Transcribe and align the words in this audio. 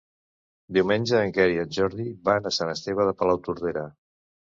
Diumenge 0.77 1.19
en 1.25 1.33
Quer 1.35 1.45
i 1.55 1.59
en 1.63 1.75
Jordi 1.77 2.05
van 2.29 2.47
a 2.47 2.53
Sant 2.61 2.73
Esteve 2.73 3.07
de 3.11 3.15
Palautordera. 3.21 3.85